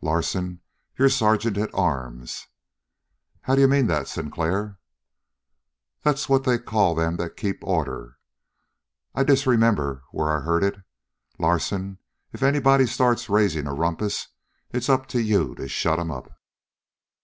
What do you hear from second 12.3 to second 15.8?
if anybody starts raising a rumpus, it's up to you to